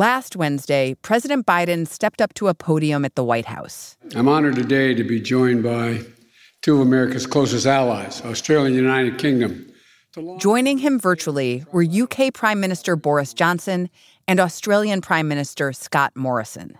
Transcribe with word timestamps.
Last 0.00 0.34
Wednesday, 0.34 0.94
President 1.02 1.44
Biden 1.44 1.86
stepped 1.86 2.22
up 2.22 2.32
to 2.32 2.48
a 2.48 2.54
podium 2.54 3.04
at 3.04 3.16
the 3.16 3.22
White 3.22 3.44
House. 3.44 3.98
I'm 4.16 4.28
honored 4.28 4.54
today 4.54 4.94
to 4.94 5.04
be 5.04 5.20
joined 5.20 5.62
by 5.62 6.00
two 6.62 6.76
of 6.76 6.80
America's 6.80 7.26
closest 7.26 7.66
allies, 7.66 8.22
Australia 8.24 8.68
and 8.68 8.76
the 8.76 8.80
United 8.80 9.18
Kingdom. 9.18 9.70
Joining 10.38 10.78
him 10.78 10.98
virtually 10.98 11.66
were 11.70 11.84
UK 11.84 12.32
Prime 12.32 12.60
Minister 12.60 12.96
Boris 12.96 13.34
Johnson 13.34 13.90
and 14.26 14.40
Australian 14.40 15.02
Prime 15.02 15.28
Minister 15.28 15.70
Scott 15.74 16.12
Morrison. 16.16 16.78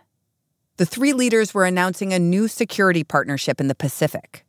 The 0.78 0.86
three 0.86 1.12
leaders 1.12 1.52
were 1.52 1.66
announcing 1.66 2.14
a 2.14 2.18
new 2.18 2.48
security 2.48 3.04
partnership 3.04 3.60
in 3.60 3.68
the 3.68 3.74
Pacific. 3.74 4.46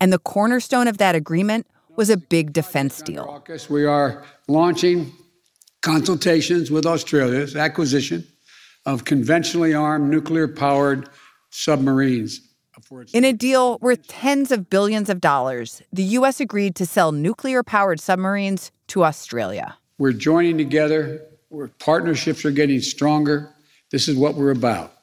And 0.00 0.12
the 0.12 0.20
cornerstone 0.20 0.86
of 0.86 0.98
that 0.98 1.16
agreement 1.16 1.66
was 1.96 2.10
a 2.10 2.16
big 2.16 2.52
defense 2.52 3.02
deal. 3.02 3.44
We 3.68 3.84
are 3.84 4.24
launching 4.46 5.12
consultations 5.84 6.70
with 6.70 6.86
Australia's 6.86 7.54
acquisition 7.54 8.26
of 8.86 9.04
conventionally 9.04 9.74
armed 9.74 10.10
nuclear 10.10 10.48
powered 10.48 11.10
submarines. 11.50 12.40
In 13.12 13.22
a 13.24 13.34
deal 13.34 13.78
worth 13.82 14.06
tens 14.08 14.50
of 14.50 14.70
billions 14.70 15.10
of 15.10 15.20
dollars, 15.20 15.82
the 15.92 16.02
U.S. 16.18 16.40
agreed 16.40 16.74
to 16.76 16.86
sell 16.86 17.12
nuclear 17.12 17.62
powered 17.62 18.00
submarines 18.00 18.72
to 18.88 19.04
Australia. 19.04 19.76
We're 19.98 20.12
joining 20.12 20.56
together, 20.56 21.20
Our 21.54 21.68
partnerships 21.78 22.46
are 22.46 22.50
getting 22.50 22.80
stronger. 22.80 23.54
This 23.90 24.08
is 24.08 24.16
what 24.16 24.36
we're 24.36 24.50
about. 24.50 24.94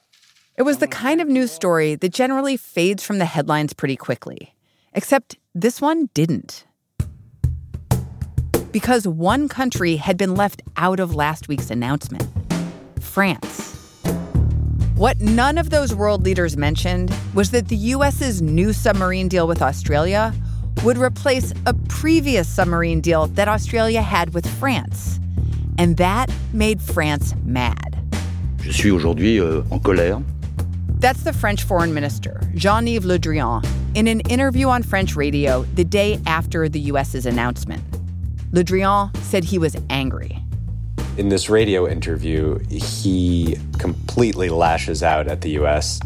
It 0.58 0.64
was 0.64 0.80
the 0.80 0.88
kind 0.88 1.22
of 1.22 1.28
news 1.28 1.52
story 1.52 1.94
that 1.96 2.12
generally 2.12 2.58
fades 2.58 3.04
from 3.04 3.20
the 3.20 3.26
headlines 3.26 3.74
pretty 3.74 3.96
quickly. 3.96 4.56
Except 4.94 5.38
this 5.54 5.80
one 5.80 6.10
didn't 6.16 6.66
because 8.72 9.08
one 9.08 9.48
country 9.50 9.96
had 9.98 10.18
been 10.18 10.36
left 10.36 10.62
out 10.78 11.00
of 11.00 11.16
last 11.16 11.48
week's 11.48 11.70
announcement 11.70 12.28
France. 13.00 13.78
What 14.96 15.20
none 15.20 15.58
of 15.58 15.72
those 15.72 15.96
world 15.96 16.24
leaders 16.24 16.56
mentioned 16.56 17.12
was 17.34 17.52
that 17.52 17.70
the 17.70 17.76
US's 17.76 18.42
new 18.42 18.72
submarine 18.72 19.28
deal 19.28 19.48
with 19.48 19.62
Australia 19.62 20.34
would 20.84 20.98
replace 20.98 21.54
a 21.66 21.74
previous 21.90 22.48
submarine 22.48 23.02
deal 23.02 23.28
that 23.28 23.48
Australia 23.48 24.02
had 24.02 24.34
with 24.34 24.48
France. 24.60 25.20
And 25.78 25.98
that 25.98 26.30
made 26.54 26.82
France 26.82 27.34
mad. 27.44 27.98
Je 28.62 28.72
suis 28.72 28.92
aujourd'hui 28.92 29.40
euh, 29.40 29.64
en 29.72 29.80
colère. 29.80 30.24
That's 31.00 31.24
the 31.24 31.34
French 31.34 31.64
foreign 31.64 31.96
minister, 31.96 32.40
Jean 32.54 32.88
Yves 32.88 33.06
Le 33.06 33.18
Drian, 33.18 33.66
in 33.96 34.08
an 34.08 34.20
interview 34.30 34.68
on 34.68 34.84
French 34.84 35.16
radio 35.16 35.64
the 35.74 35.84
day 35.84 36.20
after 36.28 36.70
the 36.70 36.80
US's 36.92 37.26
announcement. 37.26 37.82
Le 38.54 38.66
Drian 38.66 39.16
said 39.24 39.46
he 39.46 39.58
was 39.58 39.78
angry. 39.90 40.38
In 41.18 41.30
this 41.30 41.50
radio 41.50 41.88
interview, 41.88 42.60
he 42.70 43.58
completely 43.80 44.50
lashes 44.50 45.04
out 45.04 45.28
at 45.28 45.40
the 45.40 45.52
U.S. 45.52 46.02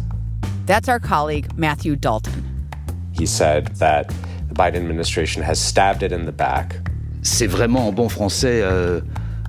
That's 0.68 0.88
our 0.88 1.00
colleague, 1.00 1.58
Matthew 1.58 1.96
Dalton. 1.96 2.70
He 3.14 3.26
said 3.26 3.76
that 3.78 4.10
the 4.48 4.54
Biden 4.54 4.76
administration 4.76 5.42
has 5.42 5.60
stabbed 5.60 6.04
it 6.04 6.12
in 6.12 6.26
the 6.26 6.32
back. 6.32 6.76
C'est 7.24 7.48
vraiment 7.48 7.88
en 7.88 7.92
bon 7.92 8.10
français 8.10 8.62
euh, 8.62 9.02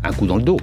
un 0.02 0.12
coup 0.14 0.26
dans 0.26 0.38
le 0.38 0.44
dos. 0.44 0.58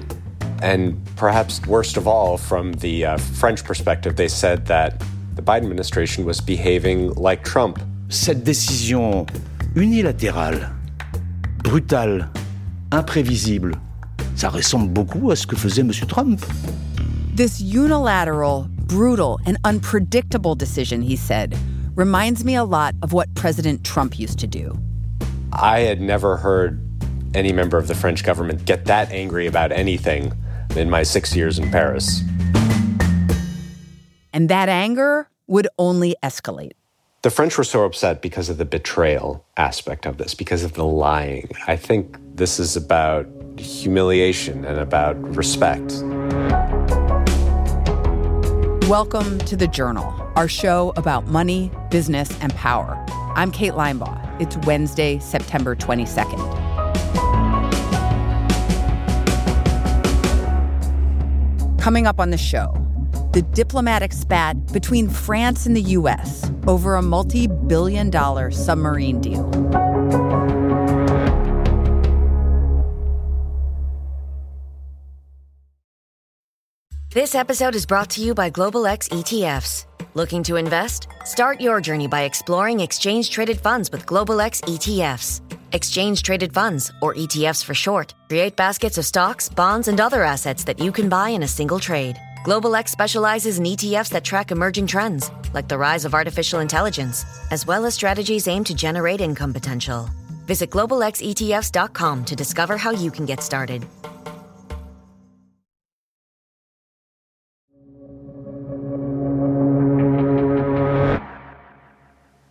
And 0.64 0.95
perhaps 1.16 1.61
worst 1.67 1.98
of 1.98 2.08
all, 2.08 2.38
from 2.38 2.73
the 2.73 3.06
uh, 3.06 3.17
French 3.17 3.64
perspective, 3.64 4.16
they 4.16 4.28
said 4.28 4.66
that 4.66 5.04
the 5.36 5.44
Biden 5.44 5.66
administration 5.66 6.26
was 6.26 6.42
behaving 6.42 7.14
like 7.14 7.44
Trump. 7.44 7.80
Cette 8.09 8.44
décision 8.44 9.28
unilatérale 9.76 10.72
brutal, 11.64 12.30
imprévisible. 12.92 13.75
Ça 14.36 14.50
ressemble 14.50 14.89
beaucoup 14.89 15.31
à 15.31 15.36
ce 15.36 15.47
que 15.47 15.56
faisait 15.56 15.81
M. 15.81 15.92
Trump. 16.08 16.45
This 17.36 17.61
unilateral, 17.61 18.67
brutal, 18.88 19.39
and 19.45 19.58
unpredictable 19.64 20.55
decision, 20.55 21.02
he 21.02 21.15
said, 21.15 21.55
reminds 21.95 22.43
me 22.43 22.55
a 22.55 22.64
lot 22.64 22.93
of 23.02 23.14
what 23.14 23.33
President 23.33 23.83
Trump 23.83 24.20
used 24.20 24.38
to 24.39 24.48
do. 24.48 24.77
I 25.52 25.80
had 25.80 26.02
never 26.02 26.38
heard 26.38 26.80
any 27.33 27.52
member 27.52 27.77
of 27.77 27.88
the 27.88 27.95
French 27.95 28.23
government 28.23 28.65
get 28.65 28.86
that 28.86 29.11
angry 29.11 29.48
about 29.48 29.71
anything 29.71 30.33
in 30.76 30.89
my 30.89 31.04
six 31.04 31.36
years 31.36 31.58
in 31.58 31.71
Paris. 31.71 32.21
And 34.33 34.49
that 34.49 34.70
anger 34.70 35.30
would 35.48 35.67
only 35.77 36.15
escalate. 36.23 36.73
The 37.23 37.30
French 37.30 37.58
were 37.58 37.64
so 37.64 37.86
upset 37.86 38.22
because 38.22 38.50
of 38.50 38.58
the 38.58 38.66
betrayal 38.66 39.45
aspect 39.56 40.06
of 40.06 40.17
this, 40.17 40.34
because 40.34 40.66
of 40.66 40.73
the 40.73 40.84
lying. 40.84 41.50
I 41.67 41.78
think 41.78 42.17
this 42.36 42.60
is 42.60 42.76
about 42.76 43.26
humiliation 43.58 44.66
and 44.66 44.78
about 44.78 45.16
respect. 45.33 45.94
Welcome 48.89 49.39
to 49.39 49.56
The 49.56 49.70
Journal, 49.72 50.04
our 50.36 50.50
show 50.50 50.92
about 50.98 51.26
money, 51.28 51.72
business, 51.89 52.30
and 52.42 52.54
power. 52.56 53.02
I'm 53.38 53.54
Kate 53.54 53.72
Linebaugh. 53.72 54.42
It's 54.42 54.58
Wednesday, 54.67 55.17
September 55.20 55.78
22nd. 55.78 56.42
Coming 61.80 62.06
up 62.06 62.20
on 62.20 62.32
the 62.32 62.38
show, 62.38 62.76
the 63.33 63.42
diplomatic 63.42 64.14
spat 64.14 64.71
between 64.71 65.10
France 65.10 65.66
and 65.66 65.76
the 65.76 65.82
U.S. 65.98 66.49
over 66.67 66.95
a 66.95 67.02
multi 67.02 67.48
billion 67.48 68.10
dollar 68.10 68.52
submarine 68.52 69.20
deal. 69.20 69.49
This 77.14 77.36
episode 77.36 77.76
is 77.76 77.86
brought 77.86 78.10
to 78.11 78.21
you 78.21 78.33
by 78.33 78.49
Global 78.49 78.88
X 78.88 79.10
ETFs. 79.10 79.86
Looking 80.15 80.44
to 80.44 80.55
invest? 80.55 81.08
Start 81.26 81.60
your 81.60 81.82
journey 81.82 82.08
by 82.08 82.21
exploring 82.21 82.80
exchange 82.80 83.30
traded 83.32 83.60
funds 83.60 83.92
with 83.92 84.05
Global 84.05 84.42
X 84.42 84.61
ETFs. 84.61 85.42
Exchange 85.73 86.21
traded 86.21 86.54
funds, 86.54 86.92
or 87.02 87.15
ETFs 87.15 87.64
for 87.64 87.73
short, 87.73 88.14
create 88.30 88.55
baskets 88.55 89.00
of 89.00 89.05
stocks, 89.05 89.50
bonds, 89.50 89.88
and 89.88 90.00
other 90.00 90.23
assets 90.23 90.64
that 90.64 90.80
you 90.80 90.92
can 90.92 91.10
buy 91.10 91.30
in 91.30 91.42
a 91.42 91.48
single 91.48 91.80
trade. 91.80 92.15
Global 92.43 92.76
X 92.76 92.92
specializes 92.92 93.58
in 93.58 93.64
ETFs 93.64 94.09
that 94.09 94.26
track 94.26 94.52
emerging 94.52 94.87
trends, 94.87 95.31
like 95.54 95.70
the 95.70 95.77
rise 95.77 96.04
of 96.04 96.14
artificial 96.14 96.59
intelligence, 96.59 97.23
as 97.52 97.65
well 97.65 97.86
as 97.86 97.93
strategies 97.93 98.49
aimed 98.49 98.65
to 98.65 98.76
generate 98.76 99.21
income 99.21 99.54
potential. 99.54 100.09
Visit 100.45 100.70
globalxetfs.com 100.70 102.26
to 102.26 102.36
discover 102.36 102.76
how 102.76 102.92
you 102.92 103.11
can 103.11 103.26
get 103.26 103.42
started. 103.42 103.86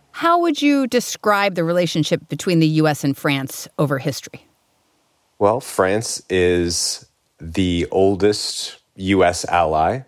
How 0.09 0.39
would 0.39 0.59
you 0.59 0.87
describe 0.87 1.53
the 1.53 1.63
relationship 1.63 2.27
between 2.29 2.59
the 2.59 2.67
US 2.81 3.03
and 3.03 3.15
France 3.15 3.67
over 3.77 3.99
history? 3.99 4.47
Well, 5.37 5.59
France 5.59 6.23
is 6.29 7.05
the 7.39 7.87
oldest 7.91 8.82
U.S. 8.95 9.45
ally. 9.45 10.01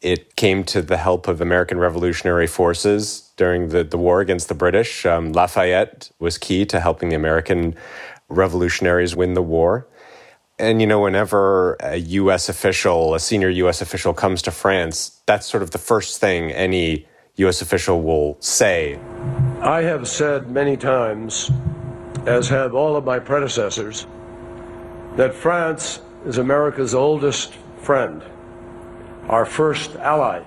It 0.00 0.34
came 0.36 0.64
to 0.64 0.80
the 0.80 0.96
help 0.96 1.28
of 1.28 1.40
American 1.40 1.78
Revolutionary 1.78 2.46
forces 2.46 3.30
during 3.36 3.68
the, 3.68 3.84
the 3.84 3.98
war 3.98 4.20
against 4.20 4.48
the 4.48 4.54
British. 4.54 5.04
Um, 5.04 5.32
Lafayette 5.32 6.10
was 6.18 6.38
key 6.38 6.64
to 6.66 6.80
helping 6.80 7.10
the 7.10 7.16
American 7.16 7.74
revolutionaries 8.28 9.14
win 9.14 9.34
the 9.34 9.42
war. 9.42 9.86
And, 10.58 10.80
you 10.80 10.86
know, 10.86 11.00
whenever 11.00 11.76
a 11.80 11.96
U.S. 11.96 12.48
official, 12.48 13.14
a 13.14 13.20
senior 13.20 13.48
U.S. 13.48 13.80
official 13.82 14.14
comes 14.14 14.42
to 14.42 14.50
France, 14.50 15.20
that's 15.26 15.46
sort 15.46 15.62
of 15.62 15.70
the 15.70 15.78
first 15.78 16.20
thing 16.20 16.50
any 16.50 17.06
U.S. 17.36 17.62
official 17.62 18.02
will 18.02 18.36
say. 18.40 18.98
I 19.60 19.82
have 19.82 20.06
said 20.06 20.50
many 20.50 20.76
times, 20.76 21.50
as 22.26 22.48
have 22.48 22.74
all 22.74 22.96
of 22.96 23.04
my 23.04 23.18
predecessors, 23.18 24.06
that 25.16 25.34
France 25.34 26.00
is 26.26 26.38
America's 26.38 26.94
oldest 26.94 27.54
friend, 27.80 28.22
our 29.28 29.44
first 29.44 29.96
ally. 29.96 30.42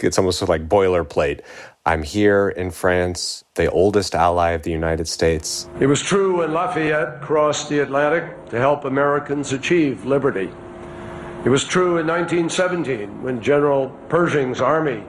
It's 0.00 0.18
almost 0.18 0.46
like 0.48 0.68
boilerplate. 0.68 1.40
I'm 1.86 2.02
here 2.02 2.50
in 2.50 2.70
France, 2.70 3.44
the 3.54 3.70
oldest 3.70 4.14
ally 4.14 4.50
of 4.50 4.62
the 4.62 4.70
United 4.70 5.08
States. 5.08 5.68
It 5.80 5.86
was 5.86 6.02
true 6.02 6.38
when 6.38 6.52
Lafayette 6.52 7.20
crossed 7.22 7.68
the 7.68 7.80
Atlantic 7.80 8.50
to 8.50 8.58
help 8.58 8.84
Americans 8.84 9.52
achieve 9.52 10.04
liberty. 10.04 10.50
It 11.44 11.48
was 11.48 11.64
true 11.64 11.98
in 11.98 12.06
1917 12.06 13.22
when 13.22 13.40
General 13.40 13.88
Pershing's 14.08 14.60
army 14.60 15.02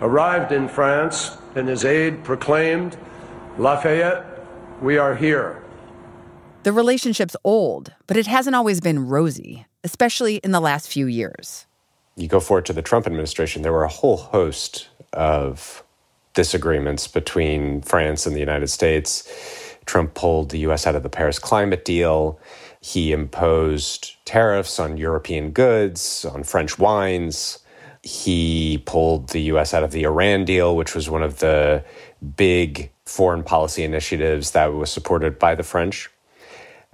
arrived 0.00 0.52
in 0.52 0.68
France 0.68 1.36
and 1.54 1.68
his 1.68 1.84
aide 1.84 2.24
proclaimed, 2.24 2.96
Lafayette, 3.58 4.24
we 4.80 4.96
are 4.96 5.14
here. 5.14 5.62
The 6.62 6.72
relationship's 6.72 7.36
old, 7.44 7.92
but 8.06 8.16
it 8.16 8.26
hasn't 8.26 8.56
always 8.56 8.80
been 8.80 9.06
rosy 9.06 9.66
especially 9.84 10.36
in 10.36 10.50
the 10.50 10.60
last 10.60 10.88
few 10.88 11.06
years. 11.06 11.66
You 12.16 12.28
go 12.28 12.40
forward 12.40 12.66
to 12.66 12.72
the 12.72 12.82
Trump 12.82 13.06
administration, 13.06 13.62
there 13.62 13.72
were 13.72 13.84
a 13.84 13.88
whole 13.88 14.16
host 14.16 14.88
of 15.12 15.84
disagreements 16.34 17.08
between 17.08 17.82
France 17.82 18.26
and 18.26 18.34
the 18.34 18.40
United 18.40 18.68
States. 18.68 19.76
Trump 19.86 20.14
pulled 20.14 20.50
the 20.50 20.58
US 20.60 20.86
out 20.86 20.94
of 20.94 21.02
the 21.02 21.08
Paris 21.08 21.38
climate 21.38 21.84
deal. 21.84 22.38
He 22.80 23.12
imposed 23.12 24.14
tariffs 24.24 24.78
on 24.78 24.96
European 24.96 25.50
goods, 25.50 26.24
on 26.24 26.44
French 26.44 26.78
wines. 26.78 27.58
He 28.02 28.82
pulled 28.86 29.30
the 29.30 29.40
US 29.52 29.74
out 29.74 29.82
of 29.82 29.90
the 29.90 30.04
Iran 30.04 30.44
deal, 30.44 30.76
which 30.76 30.94
was 30.94 31.10
one 31.10 31.22
of 31.22 31.38
the 31.38 31.84
big 32.36 32.92
foreign 33.04 33.42
policy 33.42 33.82
initiatives 33.82 34.52
that 34.52 34.72
was 34.72 34.90
supported 34.90 35.38
by 35.38 35.54
the 35.54 35.62
French. 35.62 36.10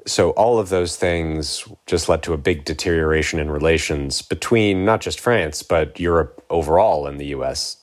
So, 0.06 0.30
all 0.30 0.58
of 0.58 0.68
those 0.68 0.96
things 0.96 1.66
just 1.86 2.08
led 2.10 2.22
to 2.24 2.34
a 2.34 2.38
big 2.38 2.64
deterioration 2.64 3.38
in 3.38 3.50
relations 3.50 4.20
between 4.20 4.84
not 4.84 5.00
just 5.00 5.18
France, 5.18 5.62
but 5.62 5.98
Europe 5.98 6.44
overall 6.50 7.06
and 7.06 7.18
the 7.18 7.26
US. 7.26 7.78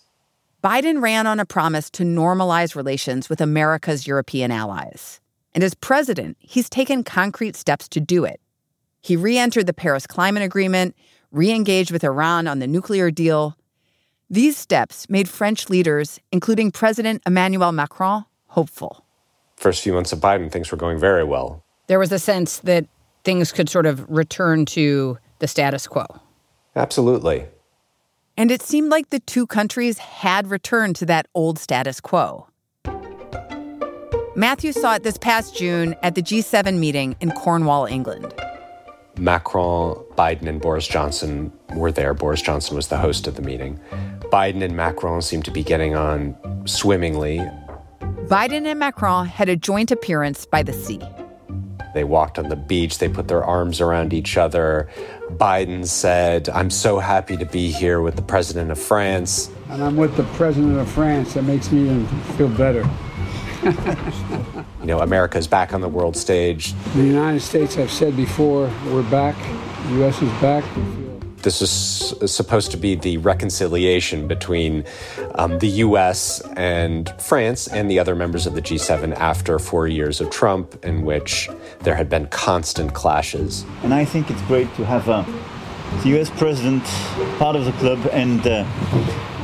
Biden 0.64 1.02
ran 1.02 1.26
on 1.26 1.40
a 1.40 1.46
promise 1.46 1.90
to 1.92 2.04
normalize 2.04 2.76
relations 2.76 3.30
with 3.30 3.42
America's 3.42 4.06
European 4.06 4.52
allies. 4.52 5.20
And 5.56 5.64
as 5.64 5.74
president, 5.74 6.38
he's 6.40 6.70
taken 6.70 7.04
concrete 7.04 7.56
steps 7.56 7.88
to 7.90 8.00
do 8.00 8.24
it. 8.24 8.40
He 9.02 9.16
re 9.16 9.40
entered 9.40 9.66
the 9.66 9.74
Paris 9.74 10.06
Climate 10.06 10.44
Agreement, 10.44 10.96
re 11.32 11.52
engaged 11.52 11.92
with 11.92 12.04
Iran 12.04 12.48
on 12.48 12.60
the 12.60 12.68
nuclear 12.68 13.10
deal. 13.10 13.58
These 14.30 14.56
steps 14.56 15.10
made 15.10 15.28
French 15.28 15.70
leaders, 15.70 16.20
including 16.32 16.72
President 16.72 17.24
Emmanuel 17.26 17.72
Macron, 17.72 18.26
hopeful. 18.48 19.04
First 19.58 19.82
few 19.82 19.94
months 19.94 20.14
of 20.14 20.20
Biden, 20.20 20.52
things 20.52 20.72
were 20.72 20.78
going 20.78 21.00
very 21.00 21.24
well. 21.24 21.64
There 21.88 22.00
was 22.00 22.12
a 22.12 22.20
sense 22.20 22.60
that 22.60 22.86
things 23.24 23.52
could 23.52 23.70
sort 23.70 23.86
of 23.86 24.10
return 24.10 24.66
to 24.66 25.18
the 25.40 25.48
status 25.48 25.88
quo. 25.88 26.06
Absolutely. 26.76 27.46
And 28.38 28.50
it 28.50 28.62
seemed 28.62 28.90
like 28.90 29.10
the 29.10 29.20
two 29.20 29.46
countries 29.46 29.98
had 29.98 30.48
returned 30.48 30.96
to 30.98 31.06
that 31.08 31.28
old 31.36 31.60
status 31.60 32.00
quo. 32.00 32.48
Matthew 34.36 34.72
saw 34.72 34.96
it 34.96 35.04
this 35.04 35.18
past 35.18 35.58
June 35.58 35.96
at 36.02 36.16
the 36.16 36.22
G7 36.22 36.80
meeting 36.80 37.18
in 37.20 37.32
Cornwall, 37.32 37.86
England. 37.86 38.34
Macron, 39.18 39.96
Biden, 40.16 40.48
and 40.48 40.62
Boris 40.62 40.88
Johnson 40.88 41.52
were 41.76 41.92
there. 41.92 42.14
Boris 42.14 42.42
Johnson 42.42 42.76
was 42.76 42.88
the 42.88 42.98
host 42.98 43.28
of 43.28 43.36
the 43.36 43.42
meeting. 43.42 43.80
Biden 44.32 44.64
and 44.64 44.76
Macron 44.76 45.22
seemed 45.22 45.44
to 45.46 45.52
be 45.52 45.64
getting 45.64 45.96
on 45.96 46.36
swimmingly. 46.66 47.40
Biden 48.00 48.66
and 48.66 48.80
Macron 48.80 49.28
had 49.28 49.50
a 49.50 49.58
joint 49.58 49.92
appearance 49.92 50.46
by 50.46 50.64
the 50.64 50.74
sea. 50.74 51.02
They 51.94 52.04
walked 52.04 52.40
on 52.40 52.50
the 52.50 52.56
beach, 52.56 52.98
they 53.00 53.10
put 53.10 53.28
their 53.28 53.44
arms 53.44 53.82
around 53.82 54.14
each 54.14 54.38
other. 54.38 54.90
Biden 55.30 55.86
said, 55.86 56.50
I'm 56.50 56.70
so 56.70 57.00
happy 57.00 57.38
to 57.38 57.46
be 57.46 57.72
here 57.72 58.02
with 58.02 58.16
the 58.16 58.22
president 58.22 58.72
of 58.72 58.80
France. 58.80 59.50
And 59.70 59.84
I'm 59.84 59.96
with 59.96 60.16
the 60.18 60.24
president 60.36 60.78
of 60.78 60.90
France. 60.90 61.34
That 61.34 61.44
makes 61.44 61.72
me 61.72 61.84
even 61.84 62.08
feel 62.38 62.50
better. 62.50 62.90
you 63.64 64.88
know, 64.88 65.00
America's 65.00 65.48
back 65.48 65.74
on 65.74 65.82
the 65.82 65.90
world 65.90 66.18
stage. 66.18 66.74
The 66.94 67.04
United 67.04 67.42
States, 67.42 67.78
I've 67.78 67.92
said 67.92 68.18
before, 68.18 68.72
we're 68.88 69.10
back. 69.10 69.36
The 69.88 69.96
U.S. 69.98 70.22
is 70.22 70.32
back. 70.42 70.64
This 71.44 71.62
is 71.62 72.32
supposed 72.32 72.70
to 72.72 72.78
be 72.78 72.96
the 72.96 73.18
reconciliation 73.18 74.28
between 74.28 74.86
um, 75.36 75.58
the 75.58 75.70
US 75.86 76.42
and 76.56 77.12
France 77.20 77.68
and 77.68 77.90
the 77.90 77.98
other 77.98 78.16
members 78.16 78.46
of 78.46 78.54
the 78.54 78.62
G7 78.62 79.16
after 79.16 79.58
four 79.58 79.88
years 79.88 80.22
of 80.22 80.30
Trump, 80.30 80.86
in 80.86 81.04
which 81.04 81.50
there 81.80 81.96
had 81.96 82.10
been 82.10 82.28
constant 82.28 82.94
clashes. 82.94 83.66
And 83.84 83.94
I 83.94 84.06
think 84.06 84.30
it's 84.30 84.42
great 84.44 84.74
to 84.76 84.86
have 84.86 85.10
uh, 85.10 85.24
the 86.04 86.20
US 86.20 86.30
president 86.30 86.84
part 87.40 87.56
of 87.56 87.66
the 87.66 87.74
club 87.74 88.00
and 88.12 88.46
uh, 88.46 88.64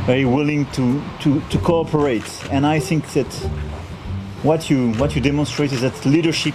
very 0.06 0.26
willing 0.26 0.66
to, 0.74 1.02
to, 1.22 1.42
to 1.50 1.58
cooperate. 1.60 2.30
And 2.52 2.66
I 2.66 2.80
think 2.80 3.12
that 3.14 3.32
what 4.44 4.70
you, 4.70 4.94
what 4.94 5.16
you 5.16 5.22
demonstrate 5.22 5.74
is 5.74 5.82
that 5.82 6.06
leadership 6.06 6.54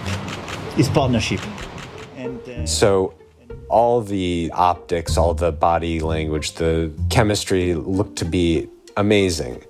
is 0.77 0.87
partnership. 0.89 1.41
And, 2.15 2.39
uh, 2.47 2.65
so 2.65 3.13
all 3.73 4.01
the 4.01 4.51
optics, 4.53 5.17
all 5.17 5.33
the 5.33 5.51
body 5.51 5.99
language, 5.99 6.51
the 6.53 6.91
chemistry 7.09 7.73
looked 7.73 8.19
to 8.19 8.23
be 8.23 8.69
amazing. 8.95 9.63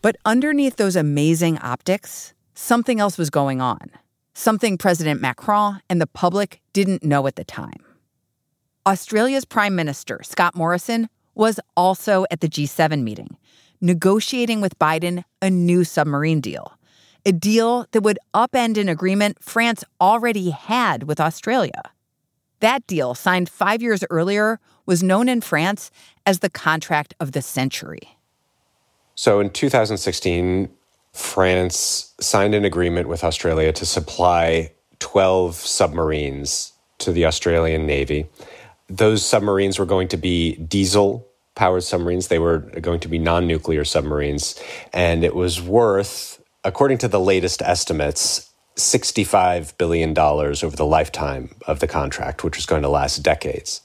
But 0.00 0.16
underneath 0.24 0.76
those 0.76 0.96
amazing 0.96 1.58
optics, 1.58 2.32
something 2.54 3.00
else 3.00 3.18
was 3.18 3.28
going 3.28 3.60
on. 3.60 3.90
Something 4.32 4.78
President 4.78 5.20
Macron 5.20 5.82
and 5.90 6.00
the 6.00 6.06
public 6.06 6.62
didn't 6.72 7.04
know 7.04 7.26
at 7.26 7.36
the 7.36 7.44
time. 7.44 7.84
Australia's 8.86 9.44
Prime 9.44 9.76
Minister, 9.76 10.20
Scott 10.22 10.54
Morrison, 10.54 11.10
was 11.34 11.60
also 11.76 12.24
at 12.30 12.40
the 12.40 12.48
G7 12.48 13.02
meeting, 13.02 13.36
negotiating 13.82 14.62
with 14.62 14.78
Biden 14.78 15.22
a 15.42 15.50
new 15.50 15.84
submarine 15.84 16.40
deal 16.40 16.75
a 17.26 17.32
deal 17.32 17.86
that 17.90 18.02
would 18.02 18.18
upend 18.32 18.78
an 18.78 18.88
agreement 18.88 19.42
France 19.42 19.84
already 20.00 20.50
had 20.50 21.02
with 21.02 21.20
Australia. 21.20 21.82
That 22.60 22.86
deal, 22.86 23.14
signed 23.14 23.50
five 23.50 23.82
years 23.82 24.04
earlier, 24.08 24.60
was 24.86 25.02
known 25.02 25.28
in 25.28 25.40
France 25.40 25.90
as 26.24 26.38
the 26.38 26.48
contract 26.48 27.14
of 27.18 27.32
the 27.32 27.42
century. 27.42 28.16
So 29.16 29.40
in 29.40 29.50
2016, 29.50 30.70
France 31.12 32.14
signed 32.20 32.54
an 32.54 32.64
agreement 32.64 33.08
with 33.08 33.24
Australia 33.24 33.72
to 33.72 33.84
supply 33.84 34.72
12 35.00 35.56
submarines 35.56 36.72
to 36.98 37.12
the 37.12 37.26
Australian 37.26 37.86
Navy. 37.86 38.26
Those 38.88 39.26
submarines 39.26 39.78
were 39.78 39.84
going 39.84 40.08
to 40.08 40.16
be 40.16 40.54
diesel 40.56 41.26
powered 41.56 41.82
submarines, 41.82 42.28
they 42.28 42.38
were 42.38 42.58
going 42.58 43.00
to 43.00 43.08
be 43.08 43.18
non 43.18 43.46
nuclear 43.46 43.84
submarines, 43.84 44.60
and 44.92 45.24
it 45.24 45.34
was 45.34 45.60
worth 45.60 46.40
according 46.66 46.98
to 46.98 47.08
the 47.08 47.20
latest 47.20 47.62
estimates, 47.62 48.50
$65 48.76 49.78
billion 49.78 50.18
over 50.18 50.76
the 50.76 50.84
lifetime 50.84 51.54
of 51.66 51.80
the 51.80 51.86
contract, 51.86 52.44
which 52.44 52.58
is 52.58 52.66
going 52.66 52.82
to 52.82 52.88
last 52.88 53.22
decades. 53.22 53.80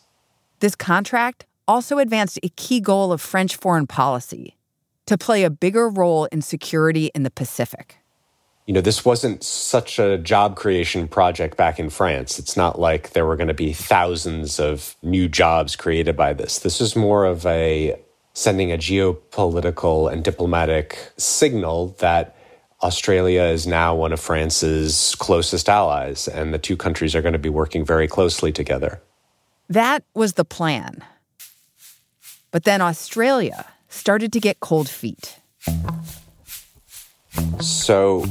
This 0.60 0.76
contract 0.76 1.46
also 1.68 2.00
advanced 2.00 2.40
a 2.44 2.50
key 2.50 2.80
goal 2.82 3.14
of 3.14 3.22
French 3.22 3.56
foreign 3.56 3.88
policy 3.88 4.58
to 5.06 5.18
play 5.18 5.44
a 5.44 5.50
bigger 5.50 5.90
role 5.90 6.26
in 6.26 6.42
security 6.42 7.12
in 7.16 7.24
the 7.24 7.30
Pacific. 7.30 7.98
You 8.66 8.74
know, 8.74 8.82
this 8.82 9.06
wasn't 9.06 9.44
such 9.44 10.00
a 10.00 10.18
job 10.18 10.56
creation 10.56 11.08
project 11.08 11.58
back 11.58 11.80
in 11.80 11.90
France. 11.90 12.40
It's 12.40 12.58
not 12.58 12.80
like 12.80 13.12
there 13.12 13.26
were 13.26 13.36
going 13.36 13.48
to 13.48 13.54
be 13.54 13.74
thousands 13.74 14.60
of 14.60 14.96
new 15.04 15.28
jobs 15.28 15.76
created 15.76 16.16
by 16.16 16.34
this. 16.34 16.60
This 16.60 16.82
is 16.82 16.96
more 16.96 17.26
of 17.26 17.46
a 17.46 18.00
sending 18.34 18.72
a 18.72 18.78
geopolitical 18.78 20.12
and 20.12 20.24
diplomatic 20.24 21.12
signal 21.18 21.96
that 22.00 22.36
Australia 22.84 23.44
is 23.44 23.68
now 23.68 23.94
one 23.94 24.12
of 24.12 24.20
France's 24.20 25.16
closest 25.20 25.70
allies, 25.70 26.28
and 26.28 26.54
the 26.54 26.58
two 26.58 26.76
countries 26.76 27.14
are 27.16 27.22
going 27.22 27.34
to 27.34 27.40
be 27.40 27.50
working 27.50 27.86
very 27.86 28.08
closely 28.08 28.52
together. 28.52 29.02
That 29.70 30.04
was 30.16 30.34
the 30.34 30.46
plan. 30.46 31.04
But 32.50 32.64
then 32.64 32.82
Australia 32.82 33.66
started 33.88 34.34
to 34.34 34.40
get 34.40 34.60
cold 34.60 34.90
feet. 34.90 35.38
So, 37.60 38.26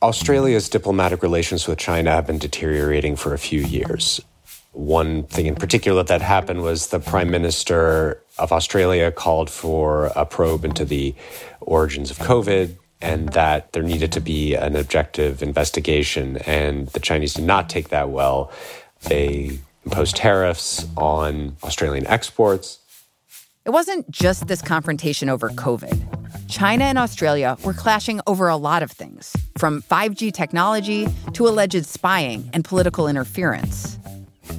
Australia's 0.00 0.68
diplomatic 0.68 1.22
relations 1.22 1.68
with 1.68 1.78
China 1.78 2.10
have 2.10 2.26
been 2.26 2.38
deteriorating 2.38 3.14
for 3.14 3.34
a 3.34 3.38
few 3.38 3.60
years. 3.60 4.20
One 4.72 5.24
thing 5.24 5.46
in 5.46 5.54
particular 5.54 6.02
that 6.02 6.22
happened 6.22 6.62
was 6.62 6.88
the 6.88 6.98
Prime 6.98 7.30
Minister 7.30 8.22
of 8.38 8.52
Australia 8.52 9.12
called 9.12 9.50
for 9.50 10.06
a 10.16 10.24
probe 10.24 10.64
into 10.64 10.86
the 10.86 11.14
origins 11.60 12.10
of 12.10 12.18
COVID 12.18 12.76
and 13.02 13.28
that 13.30 13.72
there 13.72 13.82
needed 13.82 14.12
to 14.12 14.20
be 14.20 14.54
an 14.54 14.76
objective 14.76 15.42
investigation. 15.42 16.38
And 16.38 16.88
the 16.88 17.00
Chinese 17.00 17.34
did 17.34 17.44
not 17.44 17.68
take 17.68 17.88
that 17.88 18.10
well. 18.10 18.50
They 19.02 19.58
imposed 19.84 20.16
tariffs 20.16 20.86
on 20.96 21.56
Australian 21.62 22.06
exports. 22.06 22.78
It 23.64 23.70
wasn't 23.70 24.10
just 24.10 24.48
this 24.48 24.62
confrontation 24.62 25.28
over 25.28 25.50
COVID. 25.50 26.48
China 26.48 26.84
and 26.84 26.98
Australia 26.98 27.56
were 27.64 27.72
clashing 27.72 28.20
over 28.26 28.48
a 28.48 28.56
lot 28.56 28.82
of 28.82 28.90
things, 28.90 29.36
from 29.56 29.82
5G 29.82 30.32
technology 30.32 31.06
to 31.34 31.46
alleged 31.46 31.86
spying 31.86 32.50
and 32.52 32.64
political 32.64 33.06
interference. 33.06 33.98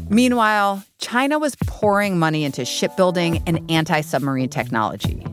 Meanwhile, 0.10 0.84
China 1.00 1.38
was 1.38 1.56
pouring 1.68 2.18
money 2.18 2.46
into 2.46 2.66
shipbuilding 2.66 3.44
and 3.46 3.70
anti 3.70 4.02
submarine 4.02 4.50
technology. 4.50 5.26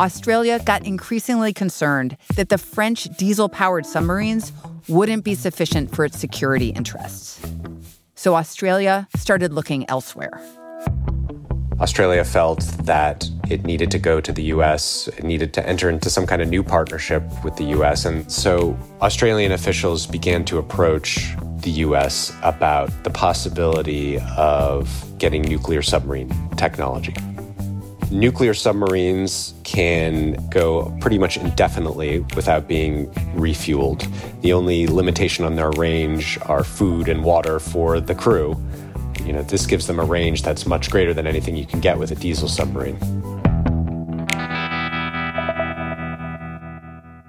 Australia 0.00 0.58
got 0.58 0.86
increasingly 0.86 1.52
concerned 1.52 2.16
that 2.34 2.50
the 2.50 2.58
French 2.58 3.04
diesel 3.16 3.48
powered 3.48 3.86
submarines 3.86 4.52
wouldn't 4.88 5.24
be 5.24 5.34
sufficient 5.34 5.94
for 5.94 6.04
its 6.04 6.18
security 6.18 6.68
interests. 6.68 7.40
So 8.14 8.34
Australia 8.34 9.08
started 9.16 9.52
looking 9.52 9.88
elsewhere. 9.88 10.40
Australia 11.80 12.24
felt 12.24 12.60
that 12.84 13.28
it 13.50 13.64
needed 13.64 13.90
to 13.90 13.98
go 13.98 14.20
to 14.20 14.32
the 14.32 14.44
US, 14.44 15.08
it 15.08 15.24
needed 15.24 15.52
to 15.54 15.66
enter 15.66 15.90
into 15.90 16.08
some 16.08 16.26
kind 16.26 16.40
of 16.40 16.48
new 16.48 16.62
partnership 16.62 17.22
with 17.44 17.56
the 17.56 17.64
US. 17.76 18.04
And 18.04 18.30
so 18.30 18.76
Australian 19.00 19.52
officials 19.52 20.06
began 20.06 20.44
to 20.46 20.58
approach 20.58 21.34
the 21.60 21.70
US 21.70 22.34
about 22.42 22.90
the 23.04 23.10
possibility 23.10 24.18
of 24.36 24.88
getting 25.18 25.42
nuclear 25.42 25.82
submarine 25.82 26.32
technology. 26.56 27.14
Nuclear 28.10 28.54
submarines 28.54 29.54
can 29.64 30.34
go 30.48 30.96
pretty 31.00 31.18
much 31.18 31.36
indefinitely 31.36 32.20
without 32.34 32.68
being 32.68 33.06
refueled. 33.34 34.06
The 34.42 34.52
only 34.52 34.86
limitation 34.86 35.44
on 35.44 35.56
their 35.56 35.70
range 35.70 36.38
are 36.42 36.64
food 36.64 37.08
and 37.08 37.24
water 37.24 37.58
for 37.58 38.00
the 38.00 38.14
crew. 38.14 38.60
You 39.24 39.32
know, 39.32 39.42
this 39.42 39.66
gives 39.66 39.86
them 39.86 39.98
a 39.98 40.04
range 40.04 40.42
that's 40.42 40.66
much 40.66 40.90
greater 40.90 41.12
than 41.14 41.26
anything 41.26 41.56
you 41.56 41.66
can 41.66 41.80
get 41.80 41.98
with 41.98 42.10
a 42.10 42.14
diesel 42.14 42.48
submarine. 42.48 42.98